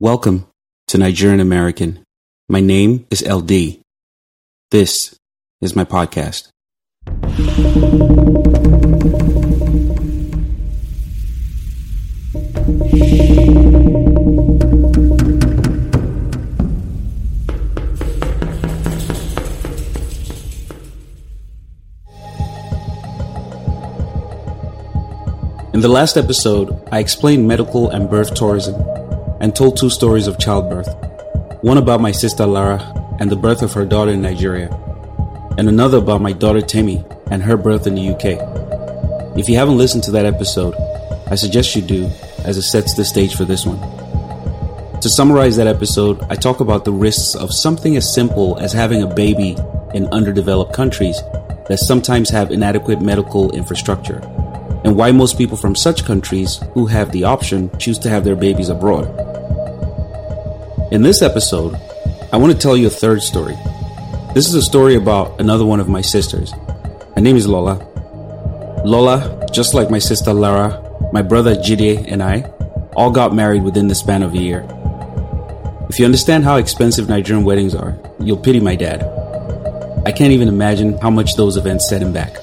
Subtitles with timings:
[0.00, 0.48] Welcome
[0.88, 2.02] to Nigerian American.
[2.48, 3.78] My name is LD.
[4.72, 5.14] This
[5.60, 6.48] is my podcast.
[25.72, 29.03] In the last episode, I explained medical and birth tourism
[29.44, 30.88] and told two stories of childbirth
[31.60, 32.80] one about my sister Lara
[33.20, 34.70] and the birth of her daughter in Nigeria,
[35.58, 39.38] and another about my daughter Temi and her birth in the UK.
[39.38, 40.74] If you haven't listened to that episode,
[41.26, 42.10] I suggest you do,
[42.46, 43.78] as it sets the stage for this one.
[45.02, 49.02] To summarize that episode, I talk about the risks of something as simple as having
[49.02, 49.58] a baby
[49.92, 51.20] in underdeveloped countries
[51.68, 54.20] that sometimes have inadequate medical infrastructure,
[54.84, 58.36] and why most people from such countries who have the option choose to have their
[58.36, 59.23] babies abroad.
[60.92, 61.74] In this episode,
[62.30, 63.56] I want to tell you a third story.
[64.34, 66.52] This is a story about another one of my sisters.
[67.14, 67.76] Her name is Lola.
[68.84, 72.42] Lola, just like my sister Lara, my brother Jide, and I,
[72.94, 74.60] all got married within the span of a year.
[75.88, 79.02] If you understand how expensive Nigerian weddings are, you'll pity my dad.
[80.04, 82.36] I can't even imagine how much those events set him back.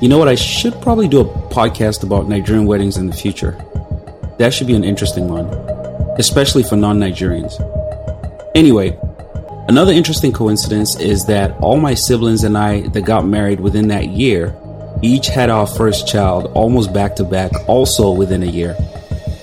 [0.00, 0.28] You know what?
[0.28, 3.52] I should probably do a podcast about Nigerian weddings in the future.
[4.38, 5.73] That should be an interesting one
[6.18, 7.54] especially for non Nigerians.
[8.54, 8.98] Anyway,
[9.68, 14.08] another interesting coincidence is that all my siblings and I that got married within that
[14.08, 14.56] year
[15.02, 18.76] each had our first child almost back to back, also within a year.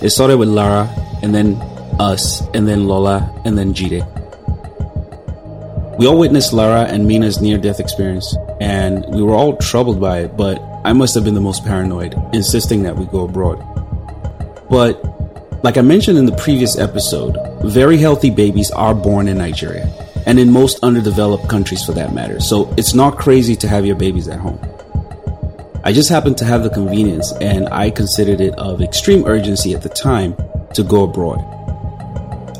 [0.00, 0.88] It started with Lara,
[1.22, 1.54] and then
[2.00, 4.08] us, and then Lola, and then Jide.
[5.98, 10.20] We all witnessed Lara and Mina's near death experience, and we were all troubled by
[10.20, 13.58] it, but I must have been the most paranoid, insisting that we go abroad.
[14.68, 15.00] But
[15.62, 19.86] like I mentioned in the previous episode, very healthy babies are born in Nigeria,
[20.26, 23.94] and in most underdeveloped countries for that matter, so it's not crazy to have your
[23.94, 24.58] babies at home.
[25.84, 29.82] I just happened to have the convenience, and I considered it of extreme urgency at
[29.82, 30.36] the time
[30.74, 31.38] to go abroad.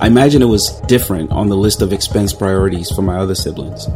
[0.00, 3.88] I imagine it was different on the list of expense priorities for my other siblings.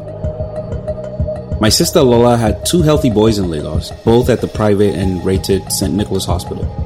[1.61, 5.73] My sister Lola had two healthy boys in Lagos, both at the private and rated
[5.73, 5.95] St.
[5.95, 6.86] Nicholas Hospital.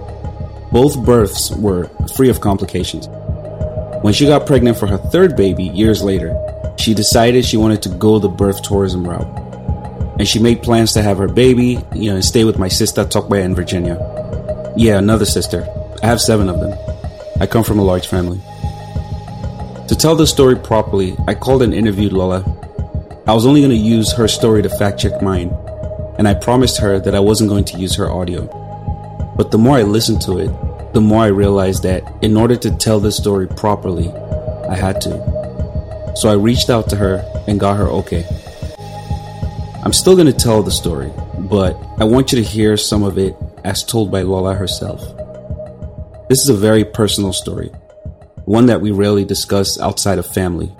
[0.72, 3.08] Both births were free of complications.
[4.02, 6.34] When she got pregnant for her third baby years later,
[6.78, 9.26] she decided she wanted to go the birth tourism route.
[10.18, 13.04] And she made plans to have her baby, you know, and stay with my sister
[13.04, 13.98] Tope in Virginia.
[14.76, 15.66] Yeah, another sister.
[16.02, 16.78] I have seven of them.
[17.40, 18.40] I come from a large family.
[19.88, 22.44] To tell the story properly, I called and interviewed Lola.
[23.26, 25.48] I was only going to use her story to fact check mine,
[26.16, 28.59] and I promised her that I wasn't going to use her audio.
[29.40, 32.76] But the more I listened to it, the more I realized that in order to
[32.76, 34.12] tell this story properly,
[34.68, 36.12] I had to.
[36.14, 38.26] So I reached out to her and got her okay.
[39.82, 43.16] I'm still going to tell the story, but I want you to hear some of
[43.16, 43.34] it
[43.64, 45.00] as told by Lola herself.
[46.28, 47.68] This is a very personal story,
[48.44, 50.70] one that we rarely discuss outside of family,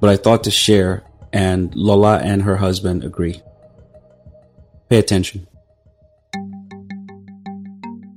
[0.00, 3.42] but I thought to share, and Lola and her husband agree.
[4.88, 5.46] Pay attention.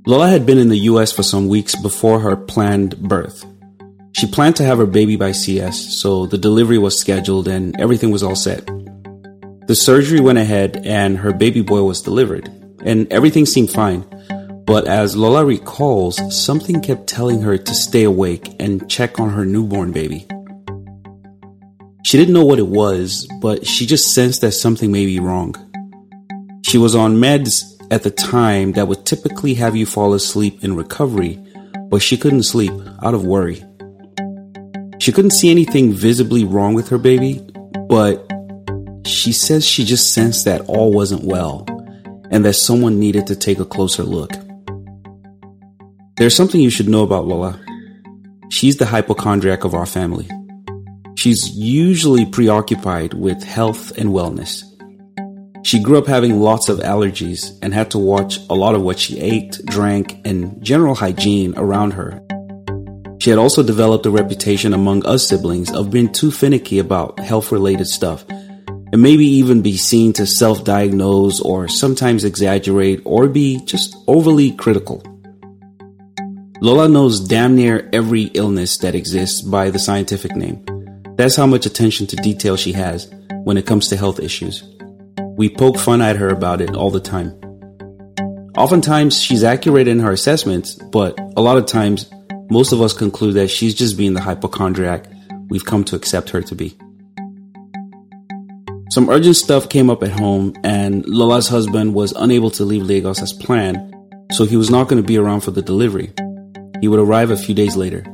[0.08, 3.44] Lola had been in the US for some weeks before her planned birth.
[4.12, 8.12] She planned to have her baby by CS, so the delivery was scheduled and everything
[8.12, 8.64] was all set.
[9.66, 12.48] The surgery went ahead and her baby boy was delivered,
[12.84, 14.04] and everything seemed fine.
[14.64, 19.44] But as Lola recalls, something kept telling her to stay awake and check on her
[19.44, 20.28] newborn baby.
[22.04, 25.56] She didn't know what it was, but she just sensed that something may be wrong.
[26.64, 30.76] She was on meds at the time that would typically have you fall asleep in
[30.76, 31.38] recovery,
[31.88, 33.64] but she couldn't sleep out of worry.
[34.98, 37.46] She couldn't see anything visibly wrong with her baby,
[37.88, 38.26] but
[39.06, 41.64] she says she just sensed that all wasn't well
[42.30, 44.32] and that someone needed to take a closer look.
[46.16, 47.60] There's something you should know about Lola.
[48.48, 50.28] She's the hypochondriac of our family.
[51.16, 54.62] She's usually preoccupied with health and wellness.
[55.66, 59.00] She grew up having lots of allergies and had to watch a lot of what
[59.00, 62.22] she ate, drank, and general hygiene around her.
[63.18, 67.50] She had also developed a reputation among us siblings of being too finicky about health
[67.50, 73.60] related stuff and maybe even be seen to self diagnose or sometimes exaggerate or be
[73.64, 75.02] just overly critical.
[76.60, 80.64] Lola knows damn near every illness that exists by the scientific name.
[81.16, 84.62] That's how much attention to detail she has when it comes to health issues.
[85.36, 87.38] We poke fun at her about it all the time.
[88.56, 92.10] Oftentimes, she's accurate in her assessments, but a lot of times,
[92.50, 95.04] most of us conclude that she's just being the hypochondriac
[95.50, 96.74] we've come to accept her to be.
[98.88, 103.20] Some urgent stuff came up at home, and Lola's husband was unable to leave Lagos
[103.20, 103.94] as planned,
[104.32, 106.14] so he was not going to be around for the delivery.
[106.80, 108.06] He would arrive a few days later.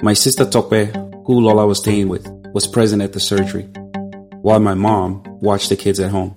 [0.00, 0.94] My sister Tope,
[1.26, 3.64] who Lola was staying with, was present at the surgery,
[4.40, 6.34] while my mom watched the kids at home.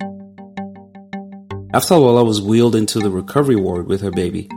[1.72, 4.50] After Lola was wheeled into the recovery ward with her baby,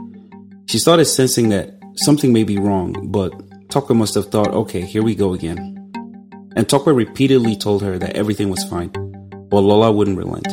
[0.65, 3.31] she started sensing that something may be wrong, but
[3.69, 5.91] Tope must have thought, okay, here we go again.
[6.55, 8.89] And Tope repeatedly told her that everything was fine,
[9.49, 10.47] but Lola wouldn't relent.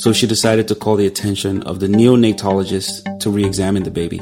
[0.00, 4.20] So she decided to call the attention of the neonatologist to re examine the baby,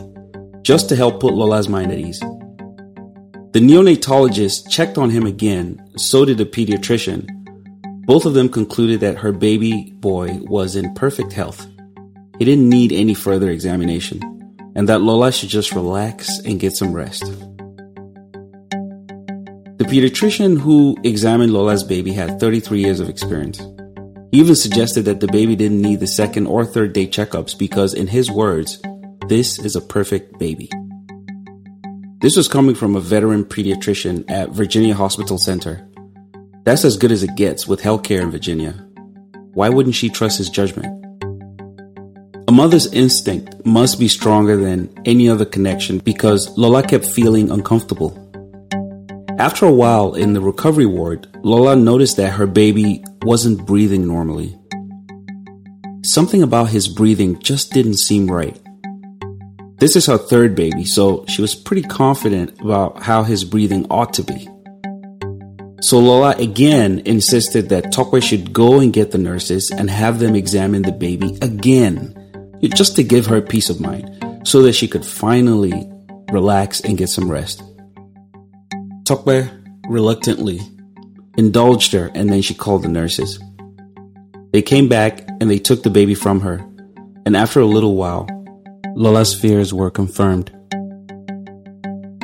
[0.60, 2.20] just to help put Lola's mind at ease.
[2.20, 7.26] The neonatologist checked on him again, so did the pediatrician.
[8.10, 11.64] Both of them concluded that her baby boy was in perfect health.
[12.40, 14.20] He didn't need any further examination,
[14.74, 17.22] and that Lola should just relax and get some rest.
[19.76, 23.60] The pediatrician who examined Lola's baby had 33 years of experience.
[24.32, 27.94] He even suggested that the baby didn't need the second or third day checkups because,
[27.94, 28.82] in his words,
[29.28, 30.68] this is a perfect baby.
[32.20, 35.86] This was coming from a veteran pediatrician at Virginia Hospital Center.
[36.64, 38.72] That's as good as it gets with healthcare in Virginia.
[39.54, 40.96] Why wouldn't she trust his judgment?
[42.48, 48.16] A mother's instinct must be stronger than any other connection because Lola kept feeling uncomfortable.
[49.38, 54.58] After a while in the recovery ward, Lola noticed that her baby wasn't breathing normally.
[56.02, 58.60] Something about his breathing just didn't seem right.
[59.78, 64.12] This is her third baby, so she was pretty confident about how his breathing ought
[64.14, 64.46] to be.
[65.82, 70.34] So Lola again insisted that Tope should go and get the nurses and have them
[70.34, 72.14] examine the baby again,
[72.74, 75.90] just to give her peace of mind, so that she could finally
[76.30, 77.62] relax and get some rest.
[79.04, 79.50] Tope
[79.88, 80.60] reluctantly
[81.38, 83.40] indulged her and then she called the nurses.
[84.52, 86.58] They came back and they took the baby from her,
[87.24, 88.28] and after a little while,
[88.94, 90.50] Lola's fears were confirmed.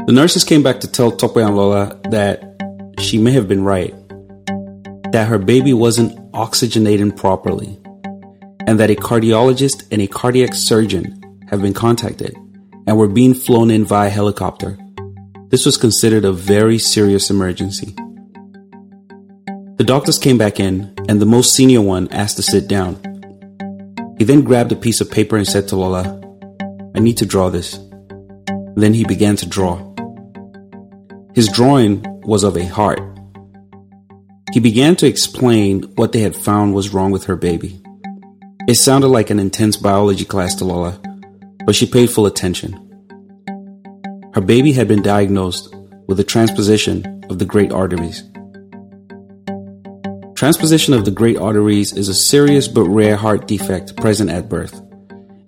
[0.06, 2.55] The nurses came back to tell Tope and Lola that
[2.98, 3.94] she may have been right,
[5.12, 7.78] that her baby wasn't oxygenating properly,
[8.66, 12.34] and that a cardiologist and a cardiac surgeon have been contacted
[12.86, 14.78] and were being flown in via helicopter.
[15.48, 17.94] This was considered a very serious emergency.
[19.76, 22.96] The doctors came back in, and the most senior one asked to sit down.
[24.18, 26.20] He then grabbed a piece of paper and said to Lola,
[26.94, 27.78] I need to draw this.
[28.74, 29.85] Then he began to draw.
[31.36, 32.98] His drawing was of a heart.
[34.54, 37.78] He began to explain what they had found was wrong with her baby.
[38.66, 40.98] It sounded like an intense biology class to Lola,
[41.66, 42.72] but she paid full attention.
[44.32, 48.22] Her baby had been diagnosed with a transposition of the great arteries.
[50.36, 54.80] Transposition of the great arteries is a serious but rare heart defect present at birth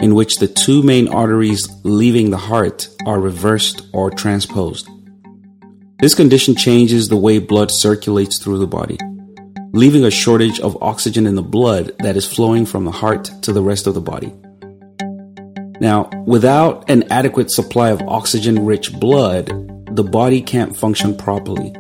[0.01, 4.87] in which the two main arteries leaving the heart are reversed or transposed.
[6.01, 8.97] This condition changes the way blood circulates through the body,
[9.73, 13.53] leaving a shortage of oxygen in the blood that is flowing from the heart to
[13.53, 14.33] the rest of the body.
[15.81, 19.49] Now, without an adequate supply of oxygen rich blood,
[19.91, 21.75] the body can't function properly,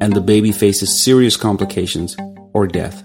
[0.00, 2.16] and the baby faces serious complications
[2.54, 3.04] or death.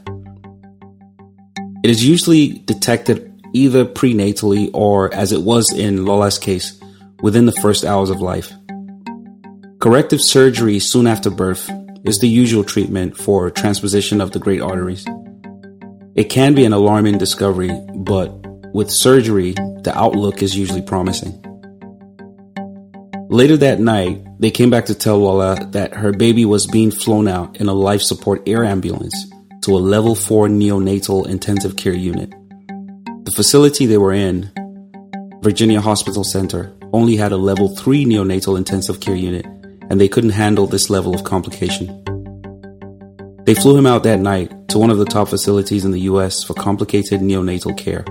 [1.84, 6.80] It is usually detected either prenatally or, as it was in Lola's case,
[7.22, 8.54] within the first hours of life.
[9.86, 11.70] Corrective surgery soon after birth
[12.06, 15.06] is the usual treatment for transposition of the great arteries.
[16.16, 18.32] It can be an alarming discovery, but
[18.74, 21.40] with surgery, the outlook is usually promising.
[23.30, 27.28] Later that night, they came back to tell Lola that her baby was being flown
[27.28, 29.32] out in a life support air ambulance
[29.66, 32.32] to a level 4 neonatal intensive care unit.
[33.26, 34.52] The facility they were in,
[35.44, 39.46] Virginia Hospital Center, only had a level 3 neonatal intensive care unit,
[39.90, 42.04] and they couldn't handle this level of complication.
[43.46, 46.44] They flew him out that night to one of the top facilities in the US
[46.44, 48.04] for complicated neonatal care,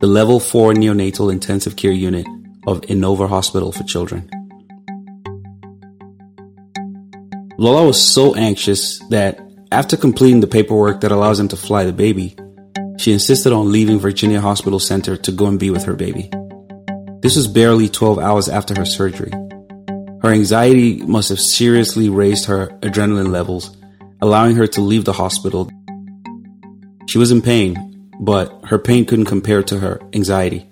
[0.00, 2.26] the level 4 neonatal intensive care unit
[2.66, 4.28] of Inova Hospital for Children.
[7.58, 9.38] Lola was so anxious that
[9.70, 12.34] after completing the paperwork that allows him to fly the baby,
[12.98, 16.30] she insisted on leaving Virginia Hospital Center to go and be with her baby.
[17.20, 19.32] This was barely 12 hours after her surgery.
[20.24, 23.76] Her anxiety must have seriously raised her adrenaline levels,
[24.22, 25.70] allowing her to leave the hospital.
[27.06, 30.66] She was in pain, but her pain couldn't compare to her anxiety.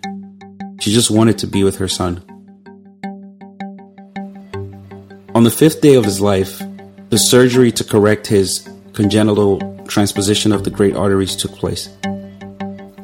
[0.81, 2.25] She just wanted to be with her son.
[5.35, 6.63] On the fifth day of his life,
[7.11, 11.91] the surgery to correct his congenital transposition of the great arteries took place.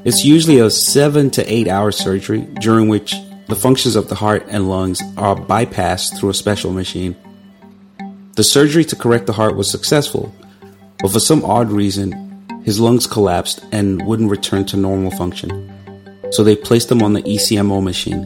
[0.06, 3.14] It's usually a seven to eight hour surgery during which
[3.48, 7.16] the functions of the heart and lungs are bypassed through a special machine.
[8.36, 10.34] The surgery to correct the heart was successful,
[11.00, 12.12] but for some odd reason,
[12.62, 15.72] his lungs collapsed and wouldn't return to normal function.
[16.30, 18.22] So they placed him on the ECMO machine.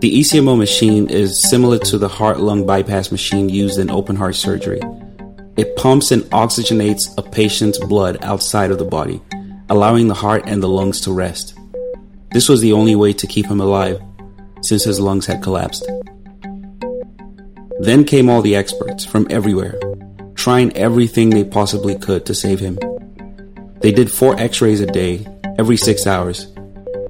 [0.00, 4.34] The ECMO machine is similar to the heart lung bypass machine used in open heart
[4.34, 4.80] surgery.
[5.56, 9.22] It pumps and oxygenates a patient's blood outside of the body,
[9.70, 11.54] allowing the heart and the lungs to rest.
[12.32, 14.00] This was the only way to keep him alive,
[14.62, 15.84] since his lungs had collapsed.
[17.80, 19.74] Then came all the experts from everywhere,
[20.36, 22.78] trying everything they possibly could to save him.
[23.80, 25.26] They did four x rays a day,
[25.58, 26.46] every six hours.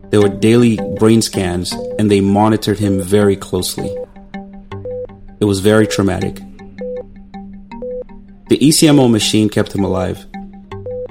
[0.09, 3.95] There were daily brain scans, and they monitored him very closely.
[5.39, 6.37] It was very traumatic.
[8.49, 10.27] The ECMO machine kept him alive,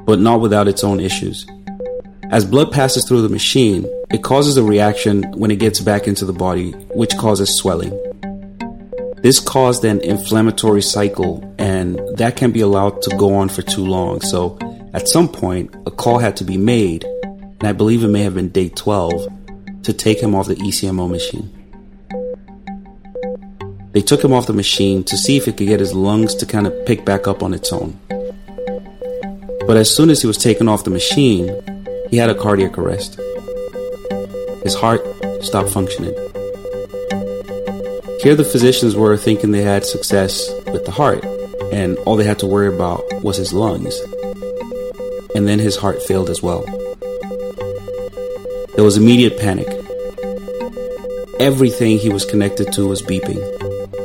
[0.06, 1.46] but not without its own issues.
[2.32, 6.26] As blood passes through the machine, it causes a reaction when it gets back into
[6.26, 7.92] the body, which causes swelling.
[9.22, 13.86] This caused an inflammatory cycle, and that can be allowed to go on for too
[13.86, 14.22] long.
[14.22, 14.58] So,
[14.94, 18.36] at some point, a call had to be made, and I believe it may have
[18.36, 19.28] been day 12,
[19.84, 21.56] to take him off the ECMO machine.
[23.92, 26.46] They took him off the machine to see if it could get his lungs to
[26.46, 28.00] kind of pick back up on its own.
[29.68, 31.62] But as soon as he was taken off the machine,
[32.10, 33.20] he had a cardiac arrest.
[34.64, 35.02] His heart
[35.42, 36.14] stopped functioning.
[38.22, 41.24] Here, the physicians were thinking they had success with the heart,
[41.72, 43.98] and all they had to worry about was his lungs.
[45.34, 46.66] And then his heart failed as well.
[48.76, 49.68] There was immediate panic.
[51.40, 53.40] Everything he was connected to was beeping.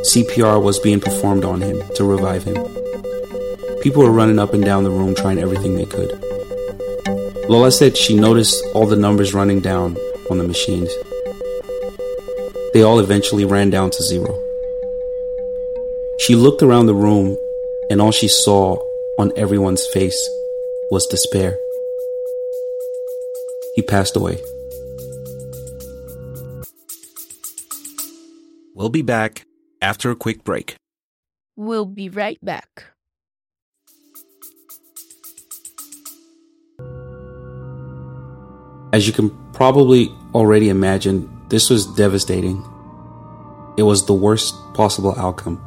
[0.02, 2.54] CPR was being performed on him to revive him.
[3.80, 6.12] People were running up and down the room trying everything they could.
[7.48, 9.96] Lola said she noticed all the numbers running down
[10.30, 10.90] on the machines.
[12.72, 14.40] They all eventually ran down to zero.
[16.18, 17.36] She looked around the room,
[17.90, 18.76] and all she saw
[19.18, 20.18] on everyone's face
[20.90, 21.56] was despair.
[23.74, 24.40] He passed away.
[28.74, 29.46] We'll be back
[29.80, 30.76] after a quick break.
[31.56, 32.84] We'll be right back.
[38.94, 42.64] As you can probably already imagine, this was devastating.
[43.76, 45.60] It was the worst possible outcome.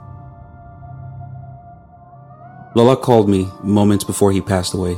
[2.73, 4.95] Lola called me moments before he passed away.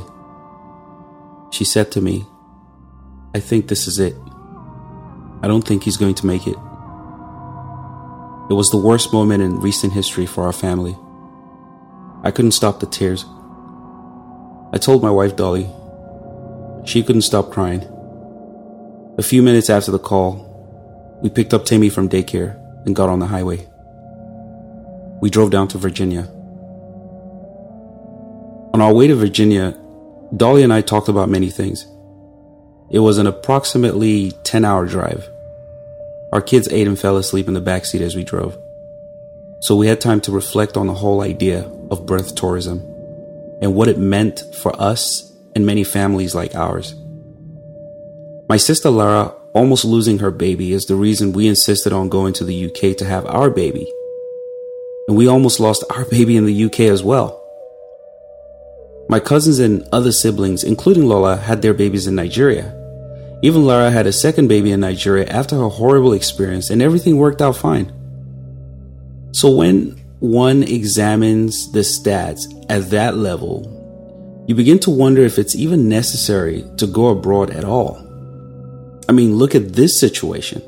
[1.50, 2.24] She said to me,
[3.34, 4.14] I think this is it.
[5.42, 6.56] I don't think he's going to make it.
[8.48, 10.96] It was the worst moment in recent history for our family.
[12.22, 13.24] I couldn't stop the tears.
[14.72, 15.68] I told my wife, Dolly.
[16.84, 17.96] She couldn't stop crying.
[19.18, 20.46] A few minutes after the call,
[21.20, 23.68] we picked up Temi from daycare and got on the highway.
[25.20, 26.28] We drove down to Virginia.
[28.72, 29.76] On our way to Virginia,
[30.36, 31.86] Dolly and I talked about many things.
[32.90, 35.28] It was an approximately 10 hour drive.
[36.32, 38.56] Our kids ate and fell asleep in the backseat as we drove.
[39.58, 42.78] So we had time to reflect on the whole idea of birth tourism
[43.60, 46.94] and what it meant for us and many families like ours.
[48.50, 52.42] My sister Lara almost losing her baby is the reason we insisted on going to
[52.42, 53.88] the UK to have our baby.
[55.06, 57.40] And we almost lost our baby in the UK as well.
[59.08, 62.74] My cousins and other siblings, including Lola, had their babies in Nigeria.
[63.40, 67.40] Even Lara had a second baby in Nigeria after her horrible experience, and everything worked
[67.40, 67.92] out fine.
[69.30, 75.54] So, when one examines the stats at that level, you begin to wonder if it's
[75.54, 78.09] even necessary to go abroad at all.
[79.10, 80.62] I mean, look at this situation.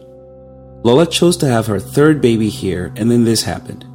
[0.83, 3.87] Lola chose to have her third baby here, and then this happened.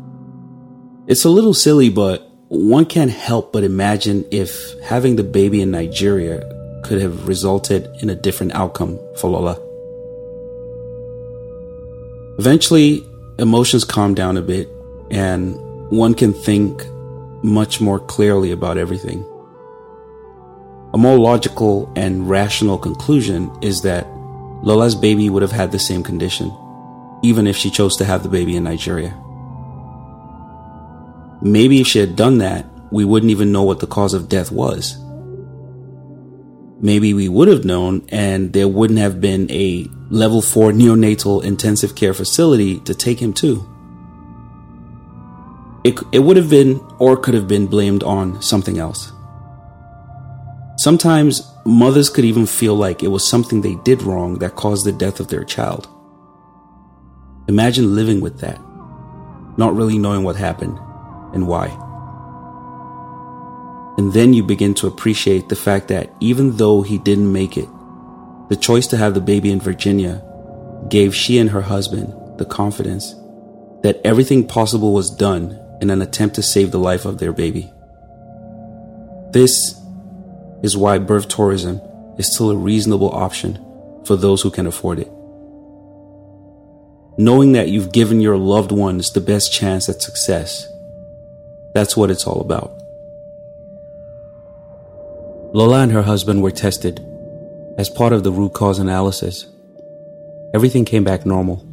[1.06, 5.72] It's a little silly, but one can't help but imagine if having the baby in
[5.72, 6.40] Nigeria
[6.86, 9.60] could have resulted in a different outcome for Lola.
[12.40, 13.06] Eventually,
[13.40, 14.70] emotions calm down a bit,
[15.12, 15.58] and
[15.90, 16.86] one can think
[17.44, 19.26] much more clearly about everything.
[20.94, 24.08] A more logical and rational conclusion is that
[24.64, 26.52] Lola's baby would have had the same condition,
[27.24, 29.16] even if she chose to have the baby in Nigeria.
[31.42, 34.52] Maybe if she had done that, we wouldn't even know what the cause of death
[34.52, 34.98] was.
[36.80, 41.96] Maybe we would have known and there wouldn't have been a level 4 neonatal intensive
[41.96, 43.68] care facility to take him to.
[45.88, 49.14] it, it would have been or could have been blamed on something else.
[50.78, 54.92] Sometimes mothers could even feel like it was something they did wrong that caused the
[54.92, 55.88] death of their child.
[57.50, 58.60] Imagine living with that,
[59.58, 60.80] not really knowing what happened
[61.34, 61.68] and why.
[63.98, 67.68] And then you begin to appreciate the fact that even though he didn't make it,
[68.48, 70.24] the choice to have the baby in Virginia
[70.88, 73.14] gave she and her husband the confidence
[73.84, 77.70] that everything possible was done in an attempt to save the life of their baby.
[79.32, 79.78] This
[80.64, 81.82] is why birth tourism
[82.18, 83.64] is still a reasonable option
[84.06, 85.12] for those who can afford it.
[87.20, 90.68] Knowing that you've given your loved ones the best chance at success,
[91.74, 92.72] that's what it's all about.
[95.54, 97.00] Lola and her husband were tested
[97.78, 99.48] as part of the root cause analysis.
[100.54, 101.66] Everything came back normal.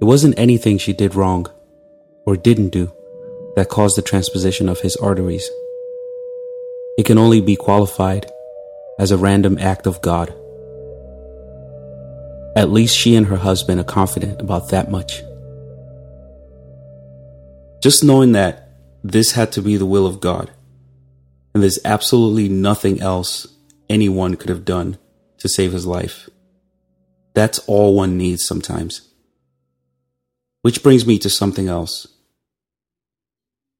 [0.00, 1.46] It wasn't anything she did wrong
[2.26, 2.92] or didn't do
[3.56, 5.48] that caused the transposition of his arteries.
[7.00, 8.30] It can only be qualified
[8.98, 10.28] as a random act of God.
[12.54, 15.22] At least she and her husband are confident about that much.
[17.82, 18.68] Just knowing that
[19.02, 20.50] this had to be the will of God,
[21.54, 23.46] and there's absolutely nothing else
[23.88, 24.98] anyone could have done
[25.38, 26.28] to save his life.
[27.32, 29.08] That's all one needs sometimes.
[30.60, 32.06] Which brings me to something else.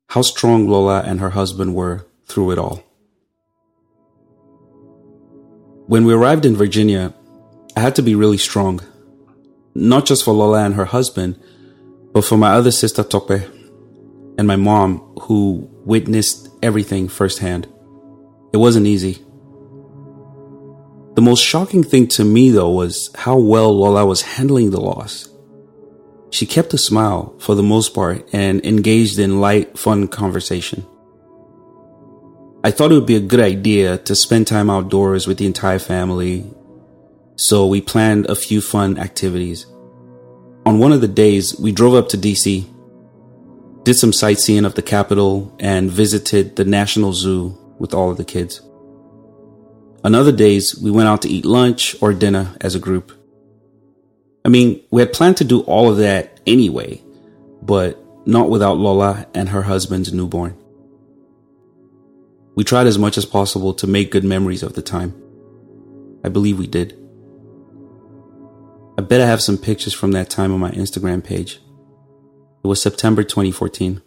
[0.08, 2.82] How strong Lola and her husband were through it all.
[5.90, 7.12] When we arrived in Virginia,
[7.74, 8.78] I had to be really strong.
[9.74, 11.36] Not just for Lola and her husband,
[12.12, 13.42] but for my other sister Tope
[14.38, 17.66] and my mom, who witnessed everything firsthand.
[18.52, 19.14] It wasn't easy.
[21.16, 25.28] The most shocking thing to me, though, was how well Lola was handling the loss.
[26.30, 30.86] She kept a smile for the most part and engaged in light, fun conversation.
[32.62, 35.78] I thought it would be a good idea to spend time outdoors with the entire
[35.78, 36.44] family,
[37.36, 39.64] so we planned a few fun activities.
[40.66, 42.66] On one of the days, we drove up to DC,
[43.84, 48.26] did some sightseeing of the capital, and visited the National Zoo with all of the
[48.26, 48.60] kids.
[50.04, 53.10] On other days, we went out to eat lunch or dinner as a group.
[54.44, 57.02] I mean, we had planned to do all of that anyway,
[57.62, 60.59] but not without Lola and her husband's newborn.
[62.54, 65.14] We tried as much as possible to make good memories of the time.
[66.24, 66.96] I believe we did.
[68.98, 71.60] I bet I have some pictures from that time on my Instagram page.
[72.62, 74.02] It was September 2014.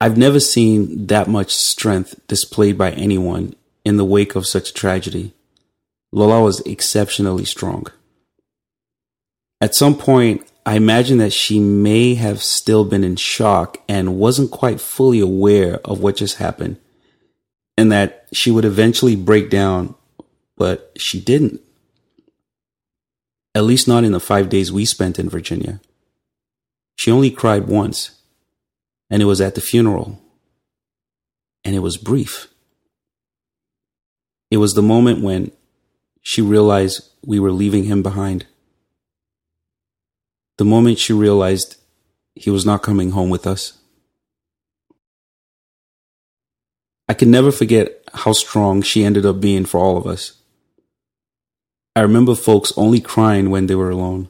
[0.00, 4.74] I've never seen that much strength displayed by anyone in the wake of such a
[4.74, 5.32] tragedy.
[6.10, 7.86] Lola was exceptionally strong.
[9.60, 14.52] At some point, I imagine that she may have still been in shock and wasn't
[14.52, 16.76] quite fully aware of what just happened,
[17.76, 19.96] and that she would eventually break down,
[20.56, 21.60] but she didn't.
[23.54, 25.80] At least not in the five days we spent in Virginia.
[26.94, 28.22] She only cried once,
[29.10, 30.20] and it was at the funeral,
[31.64, 32.48] and it was brief.
[34.50, 35.50] It was the moment when
[36.20, 38.46] she realized we were leaving him behind
[40.62, 41.74] the moment she realized
[42.36, 43.78] he was not coming home with us.
[47.08, 50.34] I can never forget how strong she ended up being for all of us.
[51.96, 54.28] I remember folks only crying when they were alone.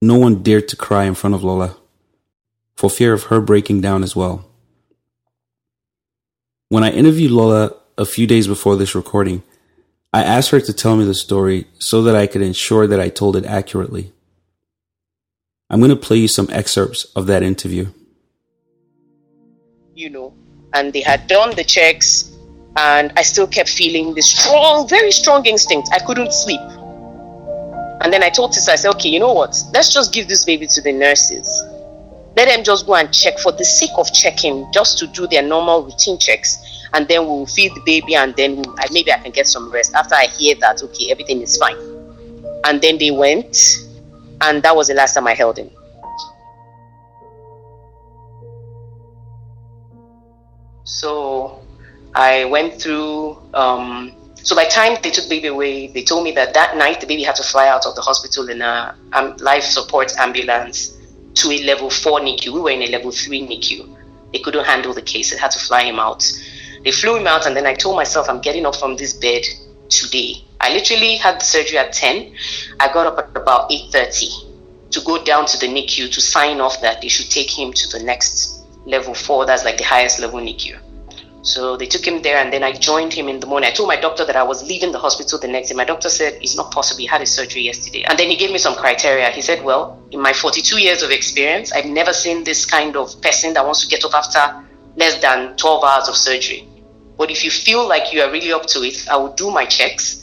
[0.00, 1.76] No one dared to cry in front of Lola,
[2.74, 4.44] for fear of her breaking down as well.
[6.70, 9.44] When I interviewed Lola a few days before this recording,
[10.12, 13.10] I asked her to tell me the story so that I could ensure that I
[13.10, 14.12] told it accurately.
[15.72, 17.86] I'm going to play you some excerpts of that interview.
[19.94, 20.34] You know,
[20.74, 22.30] and they had done the checks,
[22.76, 25.88] and I still kept feeling this strong, very strong instinct.
[25.90, 26.60] I couldn't sleep.
[28.02, 29.56] And then I told Tissa, I said, okay, you know what?
[29.72, 31.62] Let's just give this baby to the nurses.
[32.36, 35.42] Let them just go and check for the sake of checking, just to do their
[35.42, 36.58] normal routine checks.
[36.92, 40.16] And then we'll feed the baby, and then maybe I can get some rest after
[40.16, 41.78] I hear that, okay, everything is fine.
[42.64, 43.56] And then they went,
[44.42, 45.70] and that was the last time I held him.
[50.84, 51.60] So
[52.14, 53.38] I went through.
[53.54, 57.00] Um, so by the time they took baby away, they told me that that night
[57.00, 60.98] the baby had to fly out of the hospital in a um, life support ambulance
[61.34, 62.52] to a level four NICU.
[62.52, 63.96] We were in a level three NICU.
[64.32, 65.30] They couldn't handle the case.
[65.30, 66.24] They had to fly him out.
[66.84, 69.42] They flew him out, and then I told myself, I'm getting up from this bed
[69.88, 70.44] today.
[70.62, 72.34] I literally had the surgery at 10.
[72.78, 76.80] I got up at about 8.30 to go down to the NICU to sign off
[76.82, 79.44] that they should take him to the next level four.
[79.44, 80.78] That's like the highest level NICU.
[81.44, 83.68] So they took him there, and then I joined him in the morning.
[83.68, 85.74] I told my doctor that I was leaving the hospital the next day.
[85.74, 87.00] My doctor said it's not possible.
[87.00, 89.28] He had a surgery yesterday, and then he gave me some criteria.
[89.32, 93.20] He said, "Well, in my 42 years of experience, I've never seen this kind of
[93.20, 96.68] person that wants to get up after less than 12 hours of surgery.
[97.18, 99.64] But if you feel like you are really up to it, I will do my
[99.64, 100.21] checks."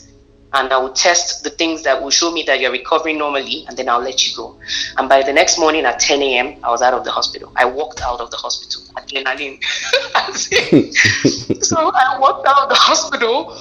[0.52, 3.76] And I will test the things that will show me that you're recovering normally, and
[3.76, 4.58] then I'll let you go.
[4.96, 7.52] And by the next morning at 10 a.m., I was out of the hospital.
[7.56, 9.62] I walked out of the hospital, adrenaline.
[11.64, 13.56] so I walked out of the hospital,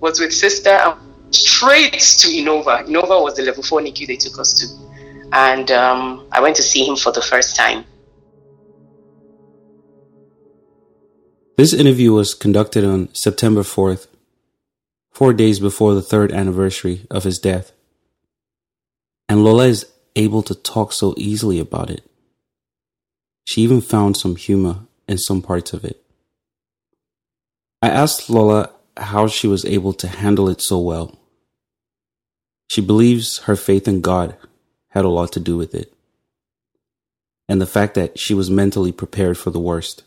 [0.00, 0.98] was with sister, and
[1.34, 2.86] straight to Inova.
[2.86, 4.66] Inova was the level four NICU they took us to.
[5.32, 7.84] And um, I went to see him for the first time.
[11.56, 14.08] This interview was conducted on September 4th,
[15.14, 17.72] four days before the third anniversary of his death.
[19.28, 22.02] And Lola is able to talk so easily about it.
[23.44, 26.02] She even found some humor in some parts of it.
[27.80, 31.18] I asked Lola how she was able to handle it so well.
[32.68, 34.36] She believes her faith in God
[34.88, 35.92] had a lot to do with it,
[37.48, 40.02] and the fact that she was mentally prepared for the worst.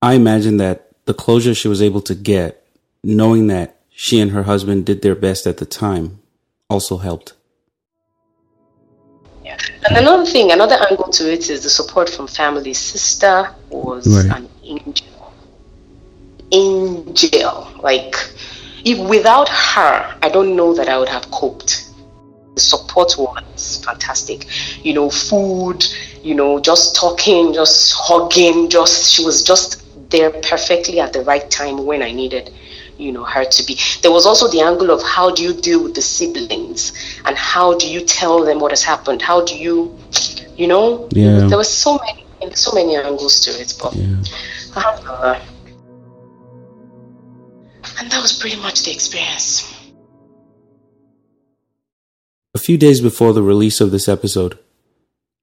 [0.00, 2.63] I imagine that the closure she was able to get
[3.04, 6.20] knowing that she and her husband did their best at the time
[6.68, 7.34] also helped.
[9.44, 9.58] Yeah.
[9.88, 12.74] And another thing, another angle to it is the support from family.
[12.74, 14.38] Sister was right.
[14.38, 15.32] an angel.
[16.50, 17.68] Angel.
[17.80, 18.16] Like,
[18.84, 21.90] if without her, I don't know that I would have coped.
[22.54, 24.46] The support was fantastic.
[24.84, 25.84] You know, food,
[26.22, 31.50] you know, just talking, just hugging, just, she was just there perfectly at the right
[31.50, 32.52] time when I needed
[32.98, 33.78] you know her to be.
[34.02, 36.92] There was also the angle of how do you deal with the siblings
[37.24, 39.22] and how do you tell them what has happened?
[39.22, 39.96] How do you
[40.56, 41.08] you know?
[41.12, 41.46] Yeah.
[41.46, 44.16] there was so many so many angles to it but yeah.
[44.76, 45.40] uh,
[47.98, 49.70] and that was pretty much the experience.
[52.54, 54.58] A few days before the release of this episode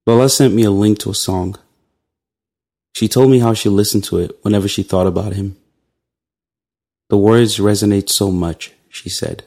[0.08, 1.58] Lola sent me a link to a song.
[2.96, 5.58] She told me how she listened to it whenever she thought about him
[7.12, 9.43] the words resonate so much, she said.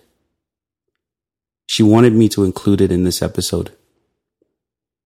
[1.64, 3.72] She wanted me to include it in this episode.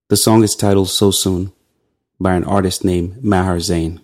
[0.09, 1.53] The song is titled So Soon
[2.19, 4.01] by an artist named Maher Zain.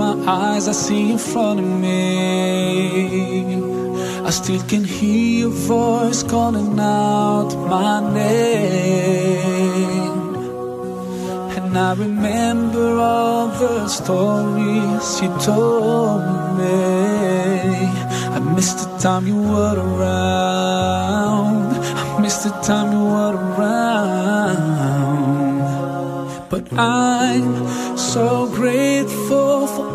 [0.00, 1.98] Eyes I see in front of me.
[4.24, 9.58] I still can hear your voice calling out my name.
[11.56, 16.22] And I remember all the stories you told
[16.58, 16.68] me.
[18.36, 21.74] I miss the time you were around.
[21.74, 24.78] I miss the time you were around.
[26.50, 29.17] But I'm so grateful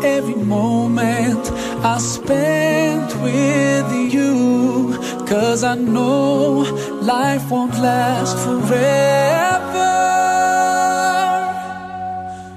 [0.04, 1.50] every moment
[1.82, 4.98] I spent with you.
[5.26, 6.60] Cause I know
[7.00, 9.92] life won't last forever.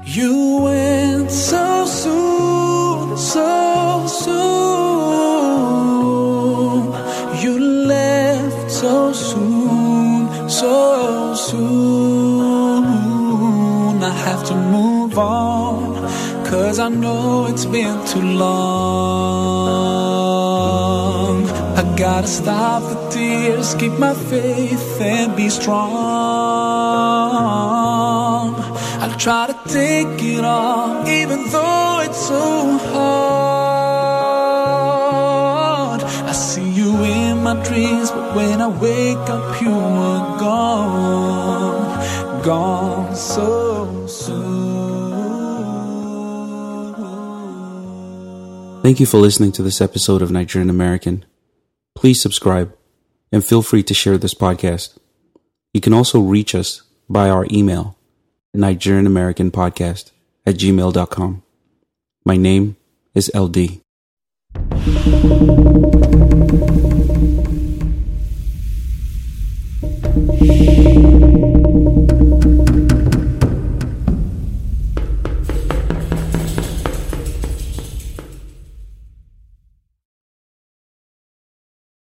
[0.05, 0.35] You
[0.67, 4.37] went so soon, so soon.
[7.41, 7.53] You
[7.93, 12.83] left so soon, so soon.
[14.03, 15.46] I have to move on.
[16.67, 18.57] Cause I know it's been too long.
[21.79, 25.87] I gotta stop the tears, keep my faith and be strong.
[29.01, 33.21] I'll try to take it on, even though it's so hard.
[36.03, 43.15] I see you in my dreams, but when I wake up, you are gone, gone
[43.15, 44.66] so soon.
[48.87, 51.25] Thank you for listening to this episode of Nigerian American.
[51.93, 52.73] Please subscribe
[53.33, 54.97] and feel free to share this podcast.
[55.73, 57.97] You can also reach us by our email,
[58.53, 60.11] Nigerian American Podcast
[60.45, 61.43] at gmail.com.
[62.23, 62.77] My name
[63.13, 63.81] is LD.